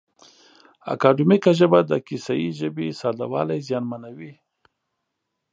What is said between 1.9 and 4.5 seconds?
کیسه یي ژبې ساده والی زیانمنوي.